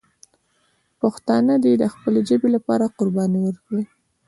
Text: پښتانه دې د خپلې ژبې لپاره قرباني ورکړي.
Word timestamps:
پښتانه 1.01 1.53
دې 1.63 1.73
د 1.81 1.83
خپلې 1.93 2.19
ژبې 2.29 2.49
لپاره 2.55 2.93
قرباني 2.97 3.39
ورکړي. 3.43 3.83